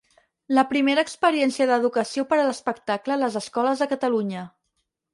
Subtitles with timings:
[0.59, 4.53] La primera experiència d'educació per a l'espectacle a les escoles de Catalunya.